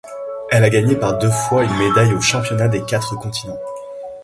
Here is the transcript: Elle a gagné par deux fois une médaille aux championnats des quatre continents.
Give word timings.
Elle 0.49 0.63
a 0.63 0.71
gagné 0.71 0.95
par 0.95 1.19
deux 1.19 1.29
fois 1.29 1.63
une 1.63 1.77
médaille 1.77 2.15
aux 2.15 2.21
championnats 2.21 2.67
des 2.67 2.83
quatre 2.85 3.13
continents. 3.17 3.59